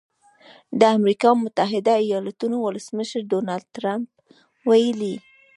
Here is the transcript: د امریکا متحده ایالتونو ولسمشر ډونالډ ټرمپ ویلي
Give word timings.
د 0.79 0.81
امریکا 0.97 1.29
متحده 1.43 1.93
ایالتونو 2.05 2.55
ولسمشر 2.65 3.19
ډونالډ 3.31 3.65
ټرمپ 3.75 4.07
ویلي 4.67 5.15